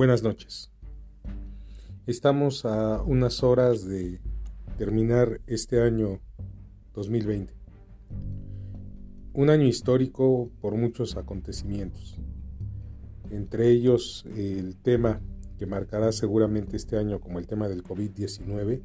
Buenas 0.00 0.22
noches. 0.22 0.70
Estamos 2.06 2.64
a 2.64 3.02
unas 3.02 3.42
horas 3.42 3.84
de 3.84 4.18
terminar 4.78 5.42
este 5.46 5.82
año 5.82 6.20
2020. 6.94 7.52
Un 9.34 9.50
año 9.50 9.66
histórico 9.66 10.50
por 10.62 10.74
muchos 10.74 11.18
acontecimientos. 11.18 12.18
Entre 13.30 13.68
ellos 13.68 14.24
el 14.34 14.76
tema 14.76 15.20
que 15.58 15.66
marcará 15.66 16.12
seguramente 16.12 16.78
este 16.78 16.96
año 16.96 17.20
como 17.20 17.38
el 17.38 17.46
tema 17.46 17.68
del 17.68 17.84
COVID-19 17.84 18.80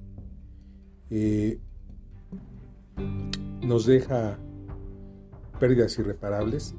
eh, 1.11 1.59
nos 3.61 3.85
deja 3.85 4.37
pérdidas 5.61 5.97
irreparables 5.97 6.75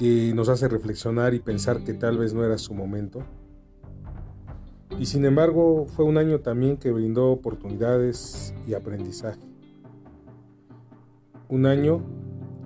que 0.00 0.32
nos 0.34 0.48
hace 0.48 0.66
reflexionar 0.66 1.34
y 1.34 1.40
pensar 1.40 1.84
que 1.84 1.92
tal 1.92 2.16
vez 2.16 2.32
no 2.32 2.42
era 2.42 2.56
su 2.56 2.72
momento. 2.72 3.22
Y 4.98 5.04
sin 5.04 5.26
embargo 5.26 5.84
fue 5.88 6.06
un 6.06 6.16
año 6.16 6.40
también 6.40 6.78
que 6.78 6.90
brindó 6.90 7.30
oportunidades 7.30 8.54
y 8.66 8.72
aprendizaje. 8.72 9.42
Un 11.50 11.66
año 11.66 12.02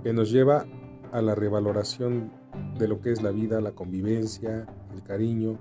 que 0.05 0.13
nos 0.13 0.31
lleva 0.31 0.67
a 1.11 1.23
la 1.23 1.35
revaloración 1.35 2.31
de 2.79 2.87
lo 2.87 3.01
que 3.01 3.11
es 3.11 3.21
la 3.21 3.33
vida, 3.33 3.61
la 3.61 3.73
convivencia, 3.73 4.69
el 4.95 5.03
cariño 5.03 5.59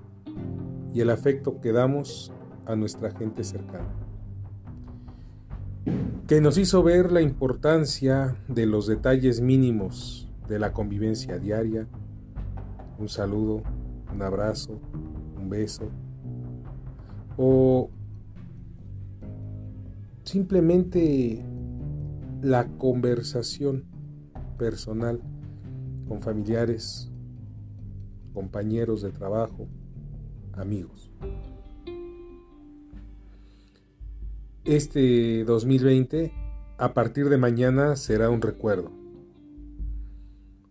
y 0.94 1.00
el 1.00 1.10
afecto 1.10 1.60
que 1.60 1.72
damos 1.72 2.30
a 2.66 2.76
nuestra 2.76 3.10
gente 3.10 3.42
cercana. 3.42 3.92
Que 6.28 6.40
nos 6.40 6.56
hizo 6.56 6.84
ver 6.84 7.10
la 7.10 7.20
importancia 7.20 8.36
de 8.46 8.66
los 8.66 8.86
detalles 8.86 9.40
mínimos 9.40 10.24
de 10.48 10.58
la 10.58 10.72
convivencia 10.72 11.38
diaria, 11.38 11.86
un 12.98 13.08
saludo, 13.08 13.62
un 14.12 14.22
abrazo, 14.22 14.78
un 15.36 15.48
beso, 15.48 15.88
o 17.36 17.90
simplemente 20.24 21.44
la 22.42 22.68
conversación 22.78 23.84
personal 24.58 25.20
con 26.06 26.20
familiares, 26.20 27.10
compañeros 28.32 29.02
de 29.02 29.10
trabajo, 29.10 29.66
amigos. 30.52 31.10
Este 34.64 35.44
2020, 35.44 36.32
a 36.78 36.94
partir 36.94 37.28
de 37.28 37.36
mañana, 37.36 37.96
será 37.96 38.30
un 38.30 38.40
recuerdo 38.40 39.03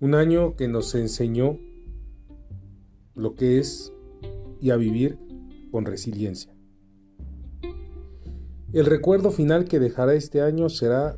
un 0.04 0.16
año 0.16 0.58
que 0.58 0.68
nos 0.68 0.96
enseñó 0.96 1.58
lo 3.16 3.36
que 3.36 3.58
es 3.60 3.94
y 4.60 4.72
a 4.72 4.76
vivir 4.76 5.18
con 5.72 5.86
resiliencia. 5.86 6.54
El 8.74 8.86
recuerdo 8.86 9.32
final 9.32 9.64
que 9.64 9.80
dejará 9.80 10.14
este 10.14 10.42
año 10.42 10.68
será 10.68 11.18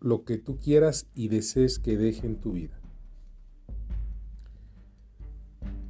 lo 0.00 0.24
que 0.24 0.38
tú 0.38 0.56
quieras 0.58 1.06
y 1.12 1.28
desees 1.28 1.78
que 1.78 1.98
deje 1.98 2.26
en 2.26 2.40
tu 2.40 2.52
vida. 2.52 2.80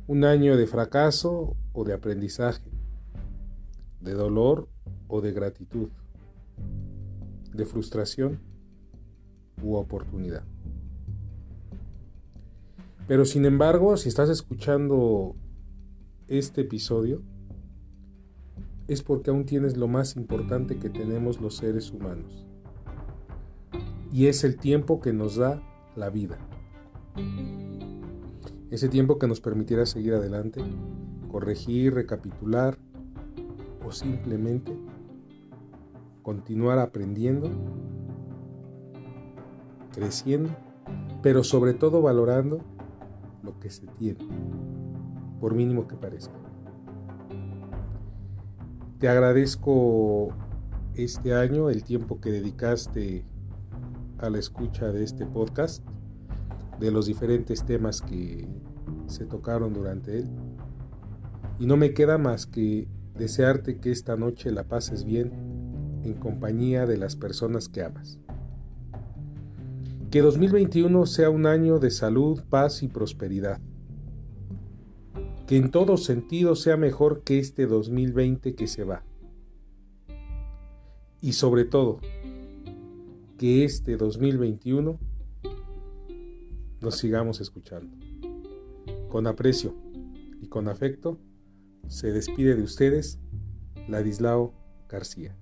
Un 0.09 0.25
año 0.25 0.57
de 0.57 0.67
fracaso 0.67 1.55
o 1.73 1.85
de 1.85 1.93
aprendizaje, 1.93 2.69
de 4.01 4.15
dolor 4.15 4.69
o 5.07 5.21
de 5.21 5.31
gratitud, 5.31 5.91
de 7.55 7.65
frustración 7.65 8.41
u 9.63 9.77
oportunidad. 9.77 10.56
Pero 13.07 13.25
sin 13.25 13.45
embargo, 13.45 13.97
si 13.97 14.09
estás 14.09 14.29
escuchando 14.29 15.37
este 16.27 16.63
episodio, 16.63 17.23
es 18.89 19.03
porque 19.03 19.31
aún 19.31 19.47
tienes 19.47 19.77
lo 19.77 19.87
más 19.87 20.17
importante 20.17 20.79
que 20.79 20.91
tenemos 20.91 21.41
los 21.41 21.57
seres 21.57 21.93
humanos. 21.93 22.47
Y 24.13 24.27
es 24.27 24.45
el 24.45 24.57
tiempo 24.57 25.01
que 25.01 25.13
nos 25.13 25.37
da 25.37 25.63
la 25.95 26.11
vida. 26.11 26.39
Ese 28.71 28.89
tiempo 28.89 29.19
que 29.19 29.29
nos 29.29 29.41
permitirá 29.41 29.87
seguir 29.87 30.15
adelante, 30.15 30.61
corregir, 31.31 31.95
recapitular 31.95 32.79
o 33.85 33.93
simplemente 33.93 34.77
continuar 36.23 36.81
aprendiendo, 36.81 37.51
creciendo, 39.95 40.51
pero 41.23 41.45
sobre 41.45 41.73
todo 41.73 42.03
valorando 42.03 42.61
lo 43.43 43.59
que 43.61 43.71
se 43.71 43.87
tiene, 43.87 44.27
por 45.41 45.55
mínimo 45.55 45.87
que 45.87 45.97
parezca. 45.97 46.35
Te 48.99 49.09
agradezco 49.09 50.29
este 50.95 51.35
año 51.35 51.69
el 51.69 51.85
tiempo 51.85 52.21
que 52.21 52.31
dedicaste 52.31 53.27
a 54.19 54.31
la 54.31 54.39
escucha 54.39 54.91
de 54.91 55.05
este 55.05 55.27
podcast, 55.27 55.85
de 56.81 56.91
los 56.91 57.07
diferentes 57.07 57.65
temas 57.65 58.01
que 58.01 58.49
se 59.07 59.27
tocaron 59.27 59.75
durante 59.75 60.19
él. 60.19 60.31
Y 61.59 61.67
no 61.67 61.77
me 61.77 61.93
queda 61.93 62.19
más 62.19 62.47
que 62.47 62.89
desearte 63.15 63.79
que 63.79 63.91
esta 63.91 64.17
noche 64.17 64.51
la 64.51 64.65
pases 64.65 65.05
bien 65.05 65.33
en 66.03 66.15
compañía 66.15 66.87
de 66.87 66.99
las 66.99 67.17
personas 67.17 67.69
que 67.69 67.83
amas. 67.83 68.19
Que 70.17 70.23
2021 70.23 71.05
sea 71.05 71.29
un 71.29 71.45
año 71.45 71.79
de 71.79 71.91
salud, 71.91 72.43
paz 72.49 72.83
y 72.83 72.89
prosperidad. 72.89 73.61
Que 75.47 75.59
en 75.59 75.71
todo 75.71 75.99
sentido 75.99 76.57
sea 76.57 76.79
mejor 76.79 77.23
que 77.23 77.39
este 77.39 77.67
2020 77.67 78.55
que 78.55 78.67
se 78.67 78.85
va. 78.85 79.05
Y 81.21 81.35
sobre 81.35 81.67
todo, 81.67 82.01
que 83.37 83.65
este 83.65 83.99
2021 83.99 84.99
nos 86.81 86.97
sigamos 86.97 87.43
escuchando. 87.43 87.95
Con 89.11 89.27
aprecio 89.27 89.75
y 90.41 90.47
con 90.47 90.69
afecto, 90.69 91.21
se 91.89 92.11
despide 92.11 92.57
de 92.57 92.63
ustedes 92.63 93.19
Ladislao 93.87 94.55
García. 94.89 95.37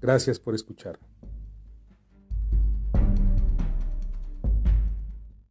Gracias 0.00 0.40
por 0.40 0.54
escuchar. 0.54 0.98